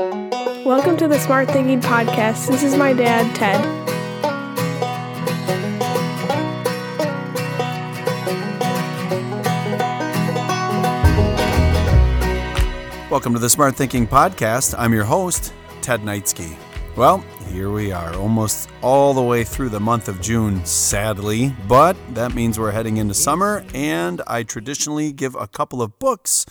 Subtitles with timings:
[0.00, 2.48] Welcome to the Smart Thinking Podcast.
[2.48, 3.60] This is my dad, Ted.
[13.10, 14.74] Welcome to the Smart Thinking Podcast.
[14.78, 15.52] I'm your host,
[15.82, 16.56] Ted Knightsky.
[16.96, 17.18] Well,
[17.50, 22.34] here we are, almost all the way through the month of June, sadly, but that
[22.34, 26.46] means we're heading into summer, and I traditionally give a couple of books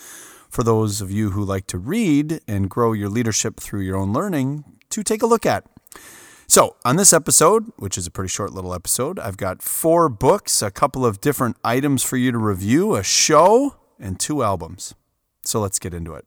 [0.50, 4.12] for those of you who like to read and grow your leadership through your own
[4.12, 5.64] learning to take a look at.
[6.48, 10.62] So, on this episode, which is a pretty short little episode, I've got four books,
[10.62, 14.92] a couple of different items for you to review, a show, and two albums.
[15.44, 16.26] So, let's get into it.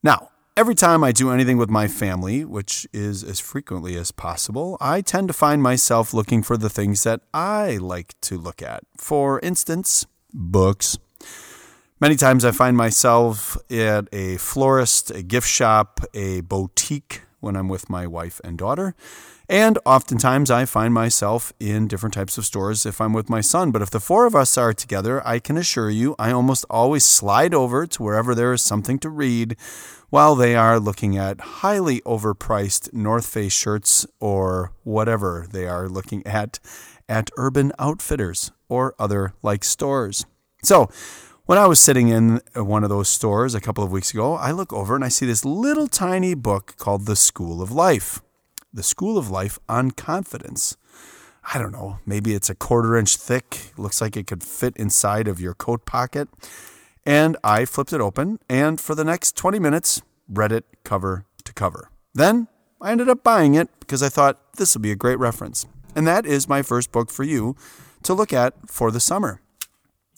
[0.00, 4.76] Now, every time I do anything with my family, which is as frequently as possible,
[4.80, 8.84] I tend to find myself looking for the things that I like to look at.
[8.96, 10.98] For instance, books.
[12.02, 17.68] Many times I find myself at a florist, a gift shop, a boutique when I'm
[17.68, 18.94] with my wife and daughter.
[19.50, 23.70] And oftentimes I find myself in different types of stores if I'm with my son.
[23.70, 27.04] But if the four of us are together, I can assure you I almost always
[27.04, 29.56] slide over to wherever there is something to read
[30.08, 36.26] while they are looking at highly overpriced North Face shirts or whatever they are looking
[36.26, 36.60] at
[37.10, 40.24] at Urban Outfitters or other like stores.
[40.62, 40.88] So,
[41.50, 44.52] when I was sitting in one of those stores a couple of weeks ago, I
[44.52, 48.20] look over and I see this little tiny book called The School of Life.
[48.72, 50.76] The School of Life on Confidence.
[51.52, 55.26] I don't know, maybe it's a quarter inch thick, looks like it could fit inside
[55.26, 56.28] of your coat pocket.
[57.04, 61.52] And I flipped it open and for the next 20 minutes read it cover to
[61.52, 61.90] cover.
[62.14, 62.46] Then
[62.80, 65.66] I ended up buying it because I thought this will be a great reference.
[65.96, 67.56] And that is my first book for you
[68.04, 69.40] to look at for the summer.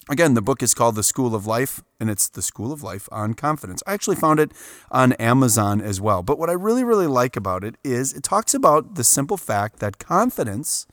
[0.09, 3.09] Again, the book is called The School of Life, and it's The School of Life
[3.13, 3.85] on Confidence.
[3.87, 4.51] I actually found it
[4.91, 6.25] on Amazon as well.
[6.25, 9.79] But what I really, really like about it is it talks about the simple fact
[9.79, 10.89] that confidence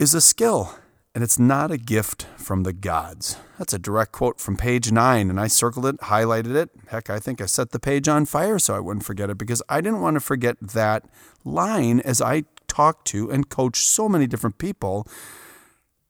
[0.00, 0.76] is a skill
[1.14, 3.36] and it's not a gift from the gods.
[3.56, 6.70] That's a direct quote from page nine, and I circled it, highlighted it.
[6.88, 9.62] Heck, I think I set the page on fire so I wouldn't forget it because
[9.68, 11.04] I didn't want to forget that
[11.44, 15.06] line as I talk to and coach so many different people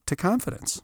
[0.06, 0.80] to confidence.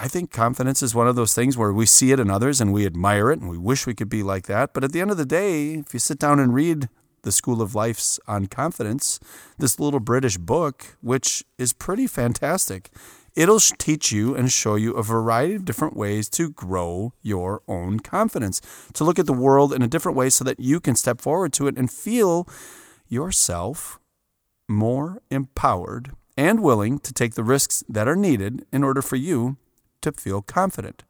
[0.00, 2.72] I think confidence is one of those things where we see it in others and
[2.72, 4.72] we admire it and we wish we could be like that.
[4.72, 6.88] But at the end of the day, if you sit down and read
[7.22, 9.18] the School of Life's on Confidence,
[9.58, 12.90] this little British book, which is pretty fantastic,
[13.34, 17.98] it'll teach you and show you a variety of different ways to grow your own
[17.98, 18.60] confidence,
[18.92, 21.52] to look at the world in a different way so that you can step forward
[21.54, 22.48] to it and feel
[23.08, 23.98] yourself
[24.68, 29.56] more empowered and willing to take the risks that are needed in order for you
[30.02, 31.04] to feel confident.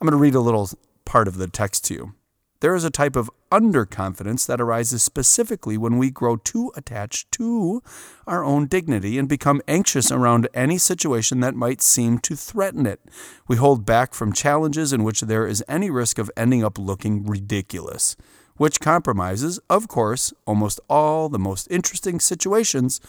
[0.00, 0.68] I'm going to read a little
[1.04, 2.14] part of the text to you.
[2.60, 7.82] There is a type of underconfidence that arises specifically when we grow too attached to
[8.26, 13.00] our own dignity and become anxious around any situation that might seem to threaten it.
[13.46, 17.24] We hold back from challenges in which there is any risk of ending up looking
[17.24, 18.16] ridiculous,
[18.56, 23.00] which compromises, of course, almost all the most interesting situations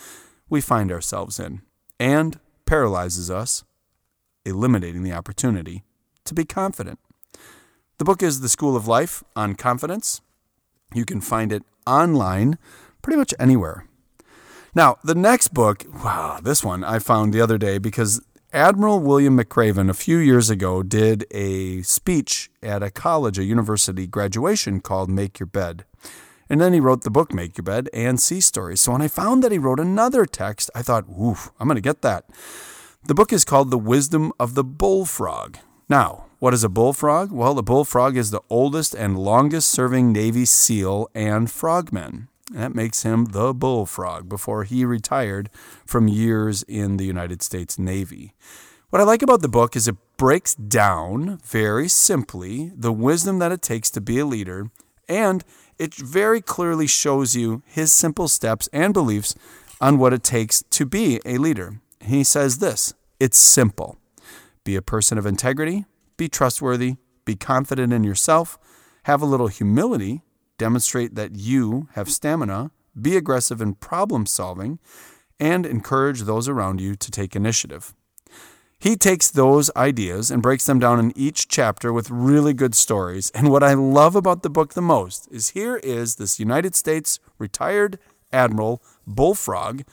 [0.47, 1.63] we find ourselves in
[1.99, 3.63] and paralyzes us
[4.49, 5.83] eliminating the opportunity
[6.25, 6.99] to be confident.
[7.97, 10.21] The book is The School of Life on Confidence.
[10.93, 12.57] You can find it online
[13.01, 13.85] pretty much anywhere.
[14.75, 18.21] Now, the next book, wow, this one I found the other day because
[18.53, 24.07] Admiral William McRaven a few years ago did a speech at a college, a university
[24.07, 25.85] graduation called Make Your Bed.
[26.49, 28.81] And then he wrote the book Make Your Bed and Sea Stories.
[28.81, 31.81] So when I found that he wrote another text, I thought, oof, I'm going to
[31.81, 32.25] get that.
[33.05, 35.57] The book is called The Wisdom of the Bullfrog.
[35.87, 37.31] Now, what is a bullfrog?
[37.31, 42.27] Well, the bullfrog is the oldest and longest serving Navy SEAL and frogman.
[42.51, 45.49] That makes him the bullfrog before he retired
[45.87, 48.33] from years in the United States Navy.
[48.89, 53.53] What I like about the book is it breaks down very simply the wisdom that
[53.53, 54.71] it takes to be a leader,
[55.07, 55.45] and
[55.79, 59.35] it very clearly shows you his simple steps and beliefs
[59.79, 61.79] on what it takes to be a leader.
[62.09, 63.99] He says this it's simple.
[64.63, 65.85] Be a person of integrity,
[66.17, 68.57] be trustworthy, be confident in yourself,
[69.03, 70.23] have a little humility,
[70.57, 74.79] demonstrate that you have stamina, be aggressive in problem solving,
[75.39, 77.93] and encourage those around you to take initiative.
[78.79, 83.29] He takes those ideas and breaks them down in each chapter with really good stories.
[83.31, 87.19] And what I love about the book the most is here is this United States
[87.37, 87.99] retired
[88.31, 89.83] admiral, Bullfrog,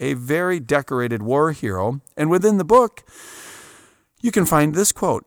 [0.00, 2.00] a very decorated war hero.
[2.16, 3.04] And within the book,
[4.20, 5.26] you can find this quote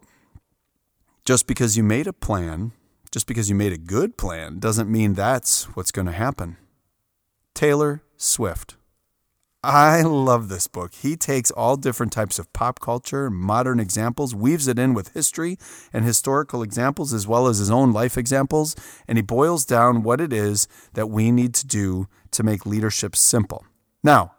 [1.25, 2.71] Just because you made a plan
[3.12, 6.57] Just because you made a good plan doesn't mean that's what's going to happen.
[7.54, 8.75] Taylor Swift.
[9.62, 10.94] I love this book.
[10.94, 15.57] He takes all different types of pop culture, modern examples, weaves it in with history
[15.92, 18.74] and historical examples, as well as his own life examples,
[19.06, 23.18] and he boils down what it is that we need to do to make leadership
[23.18, 23.66] simple.
[24.01, 24.31] Now,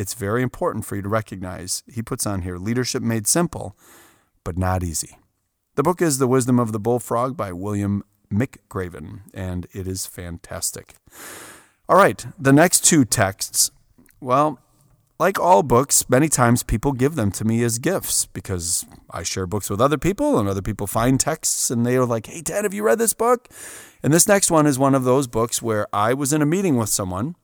[0.00, 3.76] it's very important for you to recognize he puts on here leadership made simple,
[4.44, 5.18] but not easy.
[5.74, 8.02] The book is The Wisdom of the Bullfrog by William
[8.32, 10.94] McRaven, and it is fantastic.
[11.86, 13.70] All right, the next two texts
[14.22, 14.58] well,
[15.18, 19.46] like all books, many times people give them to me as gifts because I share
[19.46, 22.64] books with other people and other people find texts and they are like, hey, Ted,
[22.64, 23.48] have you read this book?
[24.02, 26.76] And this next one is one of those books where I was in a meeting
[26.76, 27.34] with someone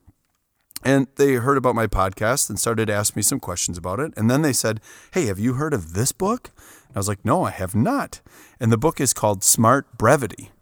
[0.86, 4.12] and they heard about my podcast and started to ask me some questions about it.
[4.16, 4.80] And then they said,
[5.12, 6.52] hey, have you heard of this book?
[6.86, 8.20] And I was like, no, I have not.
[8.60, 10.52] And the book is called Smart Brevity.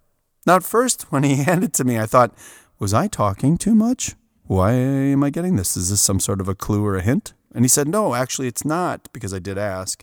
[0.46, 2.34] Now, at first, when he handed it to me, I thought,
[2.78, 4.14] was I talking too much?
[4.44, 5.76] Why am I getting this?
[5.76, 7.34] Is this some sort of a clue or a hint?
[7.54, 10.02] And he said, No, actually, it's not, because I did ask.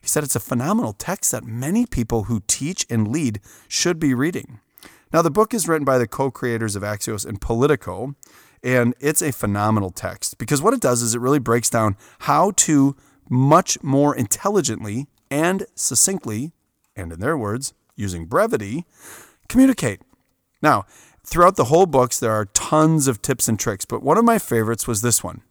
[0.00, 4.14] He said it's a phenomenal text that many people who teach and lead should be
[4.14, 4.60] reading.
[5.12, 8.14] Now, the book is written by the co creators of Axios and Politico,
[8.62, 12.52] and it's a phenomenal text because what it does is it really breaks down how
[12.56, 12.96] to
[13.28, 16.52] much more intelligently and succinctly,
[16.96, 18.84] and in their words, using brevity,
[19.48, 20.00] communicate.
[20.62, 20.86] Now,
[21.28, 24.38] Throughout the whole books, there are tons of tips and tricks, but one of my
[24.38, 25.42] favorites was this one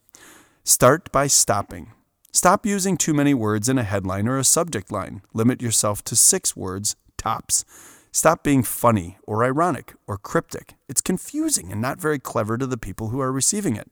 [0.63, 1.91] Start by stopping.
[2.33, 5.21] Stop using too many words in a headline or a subject line.
[5.35, 7.63] Limit yourself to six words, tops.
[8.11, 10.75] Stop being funny or ironic or cryptic.
[10.87, 13.89] It's confusing and not very clever to the people who are receiving it.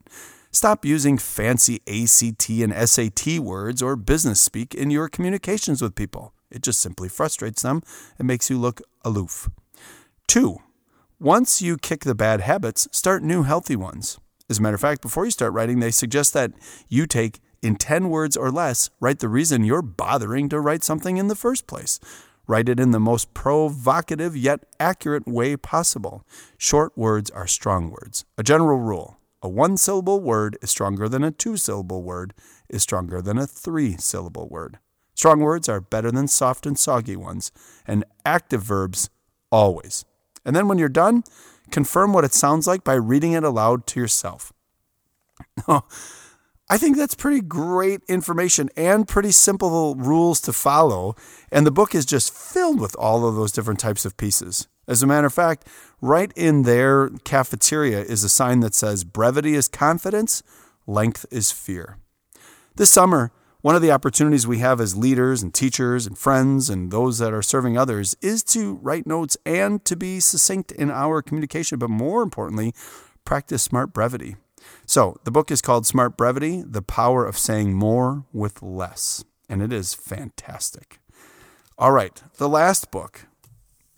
[0.52, 6.34] Stop using fancy ACT and SAT words or business speak in your communications with people.
[6.50, 7.82] It just simply frustrates them
[8.18, 9.50] and makes you look aloof.
[10.28, 10.60] Two,
[11.20, 14.18] once you kick the bad habits, start new healthy ones.
[14.50, 16.52] As a matter of fact, before you start writing, they suggest that
[16.88, 21.18] you take, in 10 words or less, write the reason you're bothering to write something
[21.18, 22.00] in the first place.
[22.48, 26.26] Write it in the most provocative yet accurate way possible.
[26.58, 28.26] Short words are strong words.
[28.38, 32.34] A general rule a one syllable word is stronger than a two syllable word,
[32.68, 34.80] is stronger than a three syllable word.
[35.14, 37.52] Strong words are better than soft and soggy ones,
[37.86, 39.12] and active verbs
[39.52, 40.04] always.
[40.44, 41.24] And then when you're done,
[41.70, 44.52] confirm what it sounds like by reading it aloud to yourself.
[45.68, 45.84] Oh,
[46.68, 51.16] I think that's pretty great information and pretty simple rules to follow.
[51.52, 54.68] And the book is just filled with all of those different types of pieces.
[54.88, 55.68] As a matter of fact,
[56.02, 60.42] right in their cafeteria is a sign that says brevity is confidence,
[60.88, 61.98] length is fear.
[62.76, 63.32] This summer,
[63.62, 67.34] one of the opportunities we have as leaders and teachers and friends and those that
[67.34, 71.92] are serving others is to write notes and to be succinct in our communication, but
[71.92, 72.74] more importantly,
[73.24, 74.36] practice smart brevity.
[74.88, 79.64] So, the book is called Smart Brevity The Power of Saying More with Less, and
[79.64, 81.00] it is fantastic.
[81.78, 83.26] All right, the last book.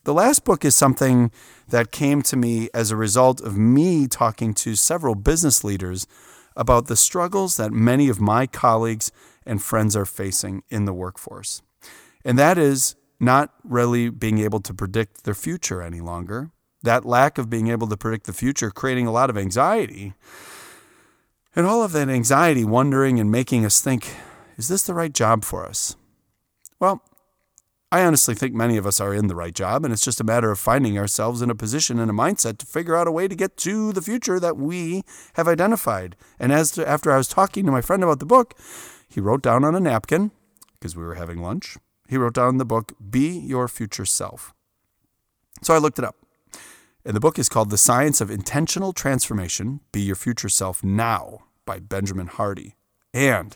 [0.05, 1.29] The last book is something
[1.67, 6.07] that came to me as a result of me talking to several business leaders
[6.55, 9.11] about the struggles that many of my colleagues
[9.45, 11.61] and friends are facing in the workforce.
[12.23, 16.51] And that is not really being able to predict their future any longer.
[16.81, 20.13] That lack of being able to predict the future creating a lot of anxiety.
[21.57, 24.13] And all of that anxiety, wondering and making us think,
[24.57, 25.95] is this the right job for us?
[26.79, 27.01] Well,
[27.91, 30.23] I honestly think many of us are in the right job, and it's just a
[30.23, 33.27] matter of finding ourselves in a position and a mindset to figure out a way
[33.27, 35.01] to get to the future that we
[35.33, 36.15] have identified.
[36.37, 38.53] And as to, after I was talking to my friend about the book,
[39.09, 40.29] he wrote down on a napkin,
[40.79, 41.75] because we were having lunch,
[42.07, 44.53] he wrote down the book, Be Your Future Self.
[45.63, 46.17] So I looked it up.
[47.07, 51.45] And the book is called The Science of Intentional Transformation Be Your Future Self Now
[51.65, 52.75] by Benjamin Hardy.
[53.13, 53.55] And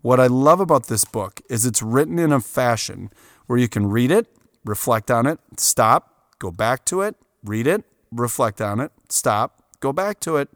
[0.00, 3.10] what I love about this book is it's written in a fashion
[3.46, 4.26] where you can read it,
[4.64, 7.14] reflect on it, stop, go back to it,
[7.44, 10.48] read it, reflect on it, stop, go back to it,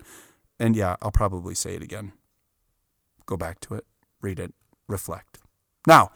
[0.58, 2.11] and yeah, I'll probably say it again.
[3.25, 3.87] Go back to it,
[4.20, 4.52] read it,
[4.88, 5.38] reflect.
[5.87, 6.11] Now,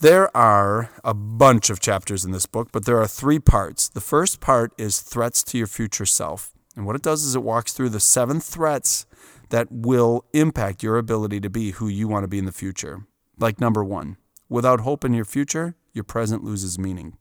[0.00, 3.88] there are a bunch of chapters in this book, but there are three parts.
[3.88, 6.52] The first part is threats to your future self.
[6.74, 9.06] And what it does is it walks through the seven threats
[9.48, 13.06] that will impact your ability to be who you want to be in the future.
[13.38, 14.16] Like number one,
[14.48, 17.16] without hope in your future, your present loses meaning.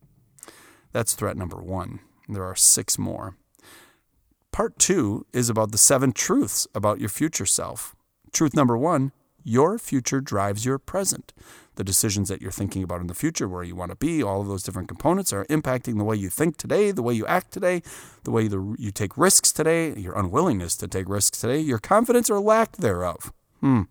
[0.92, 2.00] That's threat number one.
[2.28, 3.38] There are six more.
[4.52, 7.96] Part two is about the seven truths about your future self.
[8.34, 9.12] Truth number one
[9.48, 11.32] your future drives your present.
[11.76, 14.42] The decisions that you're thinking about in the future, where you want to be, all
[14.42, 17.52] of those different components are impacting the way you think today, the way you act
[17.52, 17.82] today,
[18.24, 22.40] the way you take risks today, your unwillingness to take risks today, your confidence or
[22.40, 23.34] lack thereof.
[23.62, 23.84] Hmm.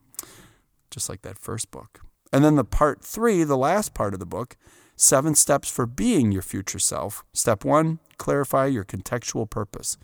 [0.91, 2.00] Just like that first book.
[2.33, 4.57] And then the part three, the last part of the book,
[4.97, 7.25] seven steps for being your future self.
[7.33, 9.97] Step one, clarify your contextual purpose.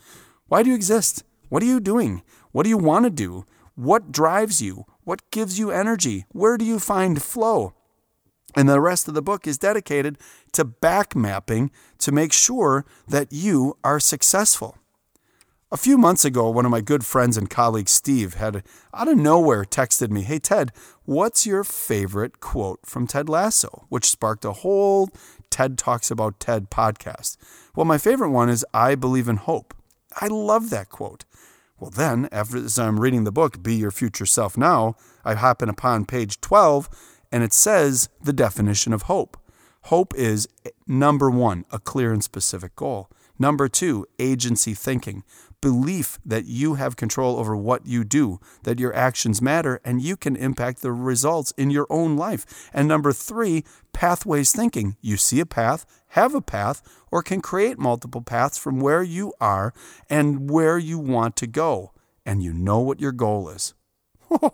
[0.49, 1.25] Why do you exist?
[1.49, 2.23] What are you doing?
[2.53, 3.45] What do you want to do?
[3.75, 4.85] What drives you?
[5.05, 6.27] What gives you energy?
[6.33, 7.75] Where do you find flow?
[8.55, 10.19] And the rest of the book is dedicated
[10.53, 14.77] to back mapping to make sure that you are successful.
[15.73, 19.17] A few months ago, one of my good friends and colleagues, Steve, had out of
[19.17, 20.73] nowhere texted me, Hey, Ted,
[21.05, 23.87] what's your favorite quote from Ted Lasso?
[23.89, 25.11] Which sparked a whole
[25.49, 27.37] TED Talks About Ted podcast.
[27.77, 29.73] Well, my favorite one is I believe in hope.
[30.21, 31.25] I love that quote.
[31.81, 36.05] Well, then, as I'm reading the book, Be Your Future Self Now, I happen upon
[36.05, 36.91] page 12
[37.33, 39.39] and it says the definition of hope.
[39.85, 40.47] Hope is
[40.87, 43.09] number one, a clear and specific goal.
[43.39, 45.25] Number two, agency thinking
[45.61, 50.17] belief that you have control over what you do, that your actions matter, and you
[50.17, 52.69] can impact the results in your own life.
[52.73, 54.97] And number three, pathways thinking.
[55.01, 59.33] You see a path, have a path, or can create multiple paths from where you
[59.41, 59.73] are
[60.09, 61.93] and where you want to go.
[62.25, 63.75] And you know what your goal is.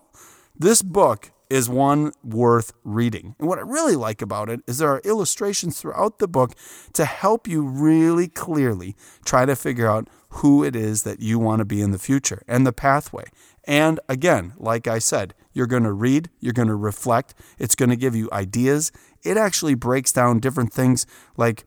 [0.57, 3.35] this book is one worth reading.
[3.39, 6.53] And what I really like about it is there are illustrations throughout the book
[6.95, 11.61] to help you really clearly try to figure out who it is that you want
[11.61, 13.25] to be in the future and the pathway.
[13.65, 17.91] And again, like I said, you're going to read, you're going to reflect, it's going
[17.91, 18.93] to give you ideas.
[19.23, 21.65] It actually breaks down different things like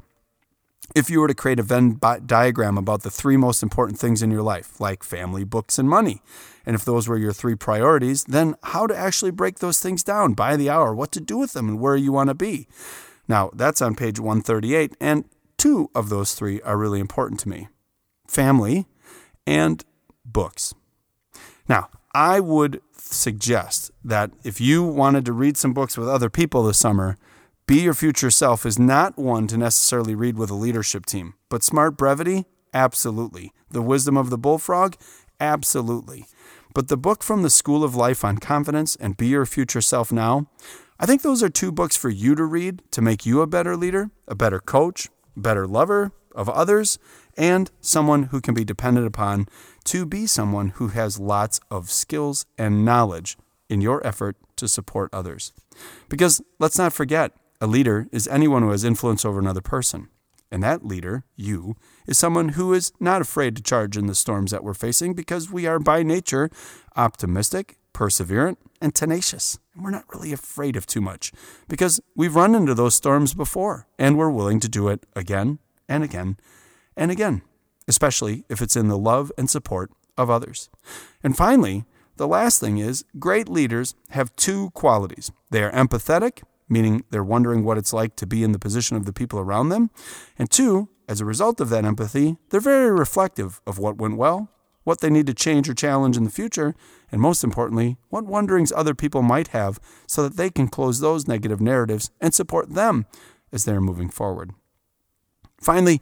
[0.95, 4.31] if you were to create a Venn diagram about the three most important things in
[4.31, 6.21] your life, like family, books, and money,
[6.65, 10.33] and if those were your three priorities, then how to actually break those things down
[10.33, 12.67] by the hour, what to do with them, and where you want to be.
[13.27, 15.25] Now, that's on page 138, and
[15.57, 17.67] two of those three are really important to me
[18.27, 18.85] family,
[19.47, 19.83] and
[20.23, 20.73] books.
[21.67, 26.63] Now, I would suggest that if you wanted to read some books with other people
[26.63, 27.17] this summer,
[27.69, 31.61] Be Your Future Self is not one to necessarily read with a leadership team, but
[31.61, 33.53] Smart Brevity, absolutely.
[33.69, 34.95] The Wisdom of the Bullfrog,
[35.39, 36.25] absolutely.
[36.73, 40.11] But the book from the School of Life on Confidence and Be Your Future Self
[40.11, 40.49] Now,
[40.99, 43.77] I think those are two books for you to read to make you a better
[43.77, 45.07] leader, a better coach,
[45.37, 46.97] better lover of others,
[47.37, 49.47] and someone who can be depended upon
[49.83, 53.37] to be someone who has lots of skills and knowledge
[53.69, 55.53] in your effort to support others.
[56.09, 60.09] Because let's not forget, a leader is anyone who has influence over another person.
[60.51, 61.75] And that leader, you,
[62.07, 65.51] is someone who is not afraid to charge in the storms that we're facing because
[65.51, 66.49] we are by nature
[66.95, 69.59] optimistic, perseverant, and tenacious.
[69.73, 71.31] And we're not really afraid of too much
[71.67, 76.03] because we've run into those storms before and we're willing to do it again and
[76.03, 76.37] again
[76.97, 77.41] and again,
[77.87, 80.69] especially if it's in the love and support of others.
[81.23, 81.85] And finally,
[82.17, 87.63] the last thing is great leaders have two qualities they are empathetic, meaning they're wondering
[87.63, 89.89] what it's like to be in the position of the people around them.
[90.37, 94.51] And two, as a result of that empathy, they're very reflective of what went well,
[94.83, 96.75] what they need to change or challenge in the future,
[97.11, 101.27] and most importantly, what wonderings other people might have so that they can close those
[101.27, 103.05] negative narratives and support them
[103.51, 104.51] as they're moving forward.
[105.59, 106.01] Finally,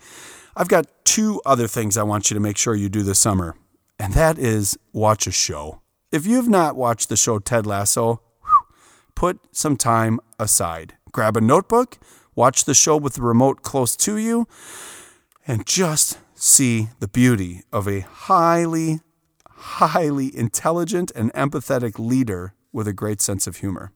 [0.55, 3.55] I've got two other things I want you to make sure you do this summer,
[3.97, 5.81] and that is watch a show.
[6.11, 8.21] If you've not watched the show Ted Lasso,
[9.17, 10.93] put some time aside.
[11.11, 11.97] Grab a notebook,
[12.35, 14.47] watch the show with the remote close to you,
[15.47, 18.99] and just see the beauty of a highly,
[19.49, 23.91] highly intelligent and empathetic leader with a great sense of humor.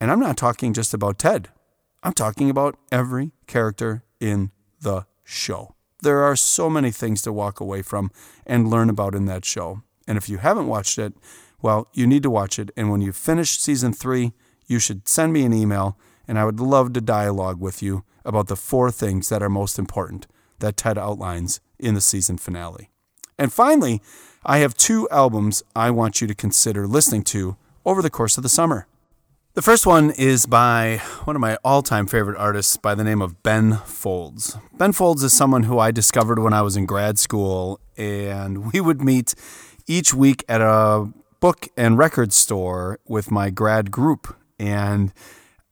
[0.00, 1.50] And I'm not talking just about Ted,
[2.02, 4.50] I'm talking about every character in
[4.80, 5.76] the show.
[6.02, 8.10] There are so many things to walk away from
[8.44, 9.82] and learn about in that show.
[10.08, 11.14] And if you haven't watched it,
[11.64, 12.70] well, you need to watch it.
[12.76, 14.34] And when you finish season three,
[14.66, 15.96] you should send me an email,
[16.28, 19.78] and I would love to dialogue with you about the four things that are most
[19.78, 20.26] important
[20.58, 22.90] that Ted outlines in the season finale.
[23.38, 24.02] And finally,
[24.44, 27.56] I have two albums I want you to consider listening to
[27.86, 28.86] over the course of the summer.
[29.54, 33.22] The first one is by one of my all time favorite artists by the name
[33.22, 34.58] of Ben Folds.
[34.76, 38.82] Ben Folds is someone who I discovered when I was in grad school, and we
[38.82, 39.34] would meet
[39.86, 41.08] each week at a
[41.44, 44.34] book and record store with my grad group.
[44.58, 45.12] And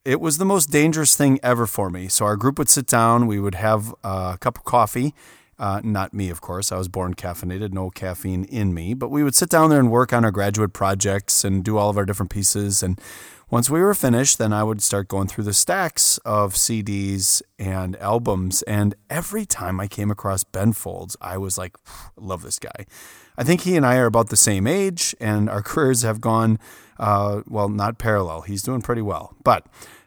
[0.05, 2.09] it was the most dangerous thing ever for me.
[2.09, 5.15] So our group would sit down, we would have a cup of coffee.
[5.59, 6.73] Uh, not me, of course.
[6.73, 8.93] I was born caffeinated, no caffeine in me.
[8.93, 11.89] But we would sit down there and work on our graduate projects and do all
[11.89, 12.83] of our different pieces.
[12.83, 13.01] And
[13.53, 17.97] Once we were finished, then I would start going through the stacks of CDs and
[17.97, 18.63] albums.
[18.63, 21.77] And every time I came across Ben Folds, I was like,
[22.17, 22.87] love this guy.
[23.37, 26.59] I think he and I are about the same age, and our careers have gone,
[26.99, 28.41] uh, well, not parallel.
[28.41, 29.37] He's doing pretty well.
[29.45, 29.67] But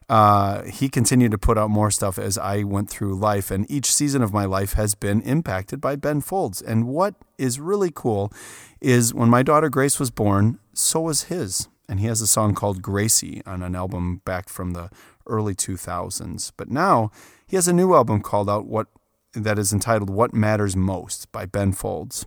[0.09, 3.93] uh, he continued to put out more stuff as I went through life, and each
[3.93, 6.63] season of my life has been impacted by Ben Folds.
[6.63, 8.33] And what is really cool
[8.81, 12.55] is when my daughter Grace was born, so was his and he has a song
[12.55, 14.89] called Gracie on an album back from the
[15.27, 16.51] early 2000s.
[16.57, 17.11] But now
[17.45, 18.87] he has a new album called out what
[19.33, 22.25] that is entitled What Matters Most by Ben Folds.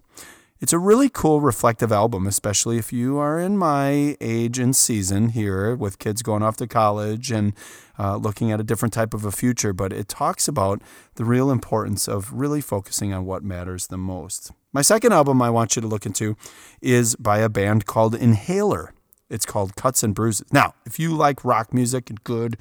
[0.61, 5.29] It's a really cool reflective album, especially if you are in my age and season
[5.29, 7.53] here with kids going off to college and
[7.97, 9.73] uh, looking at a different type of a future.
[9.73, 10.83] But it talks about
[11.15, 14.51] the real importance of really focusing on what matters the most.
[14.73, 16.37] My second album I want you to look into
[16.83, 18.93] is by a band called Inhaler.
[19.31, 20.47] It's called Cuts and Bruises.
[20.53, 22.57] Now, if you like rock music and good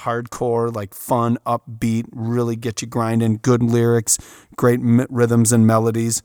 [0.00, 4.18] hardcore, like fun, upbeat, really get you grinding, good lyrics,
[4.56, 6.22] great rhythms and melodies,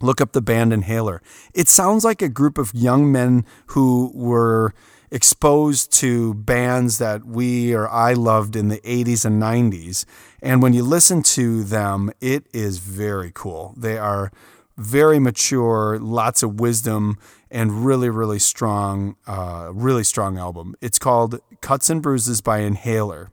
[0.00, 1.22] look up the band Inhaler.
[1.54, 4.74] It sounds like a group of young men who were
[5.10, 10.04] exposed to bands that we or I loved in the 80s and 90s.
[10.42, 13.74] And when you listen to them, it is very cool.
[13.76, 14.32] They are
[14.76, 17.18] very mature, lots of wisdom,
[17.50, 20.74] and really, really strong, uh, really strong album.
[20.80, 23.30] It's called Cuts and Bruises by Inhaler.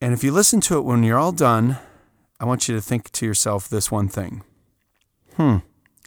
[0.00, 1.78] And if you listen to it when you're all done,
[2.38, 4.42] I want you to think to yourself this one thing.
[5.36, 5.58] Hmm,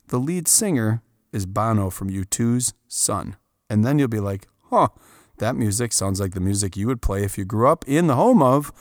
[0.08, 1.02] the lead singer
[1.32, 3.36] is Bono from U2's son.
[3.70, 4.90] And then you'll be like, huh,
[5.38, 8.16] that music sounds like the music you would play if you grew up in the
[8.16, 8.72] home of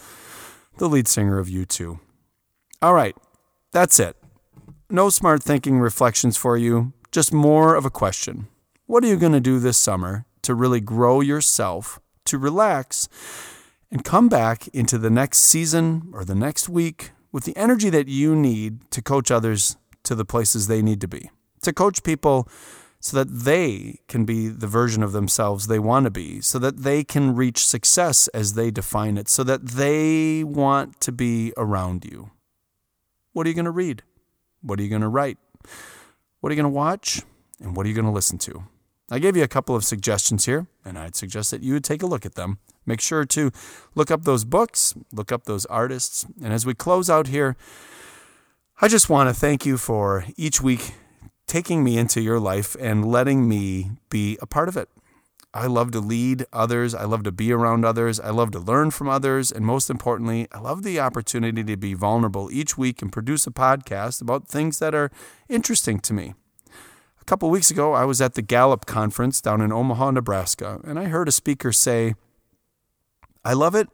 [0.77, 2.01] the lead singer of U2.
[2.81, 3.17] All right,
[3.73, 4.17] that's it.
[4.91, 8.49] No smart thinking reflections for you just more of a question.
[8.87, 13.07] What are you going to do this summer to really grow yourself, to relax,
[13.91, 18.09] and come back into the next season or the next week with the energy that
[18.09, 21.31] you need to coach others to the places they need to be?
[21.65, 22.49] To coach people
[22.99, 26.79] so that they can be the version of themselves they want to be, so that
[26.79, 32.07] they can reach success as they define it, so that they want to be around
[32.07, 32.31] you.
[33.35, 34.03] What are you going to read?
[34.63, 35.39] What are you going to write?
[36.41, 37.23] What are you going to watch?
[37.61, 38.65] And what are you going to listen to?
[39.11, 42.03] I gave you a couple of suggestions here, and I'd suggest that you would take
[42.03, 42.59] a look at them.
[42.85, 43.51] Make sure to
[43.95, 46.27] look up those books, look up those artists.
[46.43, 47.57] And as we close out here,
[48.81, 50.95] I just want to thank you for each week
[51.47, 54.89] taking me into your life and letting me be a part of it.
[55.55, 56.95] I love to lead others.
[56.95, 58.21] I love to be around others.
[58.21, 59.51] I love to learn from others.
[59.51, 63.51] And most importantly, I love the opportunity to be vulnerable each week and produce a
[63.51, 65.11] podcast about things that are
[65.49, 66.35] interesting to me.
[67.21, 70.99] A couple weeks ago, I was at the Gallup conference down in Omaha, Nebraska, and
[70.99, 72.15] I heard a speaker say,
[73.45, 73.89] I love it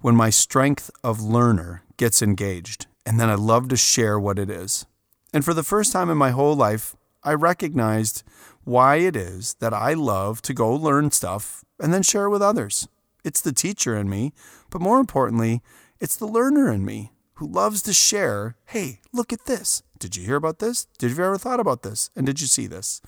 [0.00, 4.50] when my strength of learner gets engaged, and then I love to share what it
[4.50, 4.86] is.
[5.32, 8.22] And for the first time in my whole life, I recognized
[8.66, 12.42] why it is that I love to go learn stuff and then share it with
[12.42, 12.88] others.
[13.24, 14.32] It's the teacher in me,
[14.70, 15.62] but more importantly,
[16.00, 19.84] it's the learner in me who loves to share hey, look at this.
[20.00, 20.86] Did you hear about this?
[20.98, 22.10] Did you ever thought about this?
[22.16, 23.00] And did you see this?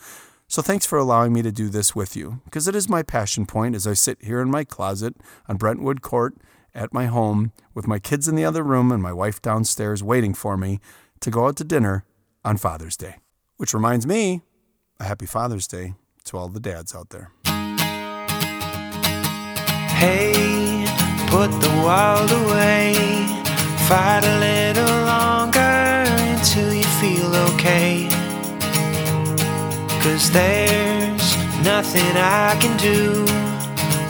[0.46, 3.44] So thanks for allowing me to do this with you because it is my passion
[3.44, 5.16] point as I sit here in my closet
[5.48, 6.36] on Brentwood Court
[6.72, 10.34] at my home with my kids in the other room and my wife downstairs waiting
[10.34, 10.78] for me
[11.18, 12.04] to go out to dinner
[12.44, 13.16] on Father's Day.
[13.56, 14.42] Which reminds me,
[15.00, 17.30] a happy Father's Day to all the dads out there.
[19.96, 20.86] Hey,
[21.28, 22.94] put the world away.
[23.88, 28.08] Fight a little longer until you feel okay.
[30.02, 33.24] Cause there's nothing I can do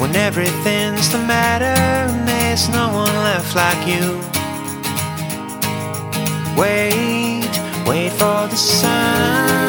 [0.00, 4.20] when everything's the matter and there's no one left like you.
[6.60, 7.48] Wait,
[7.86, 9.67] wait for the sunlight.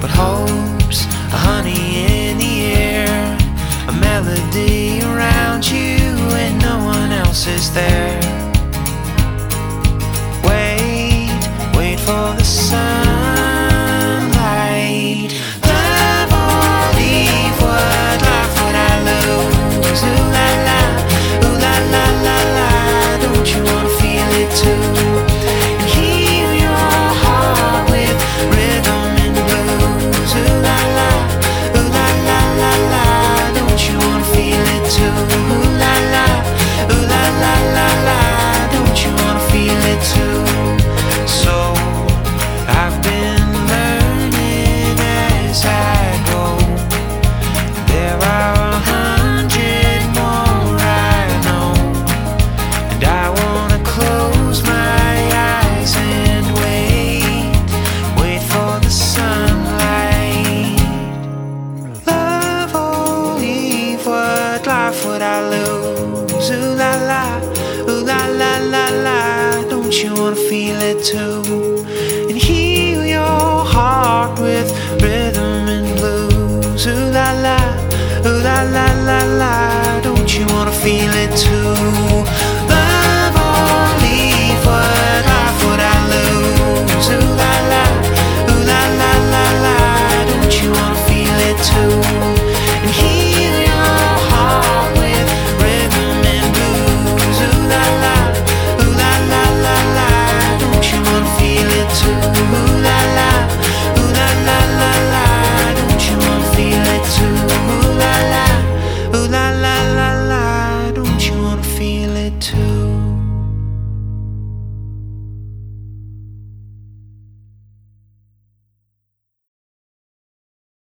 [0.00, 3.38] But hope's a honey in the air,
[3.88, 5.98] a melody around you,
[6.42, 8.37] and no one else is there.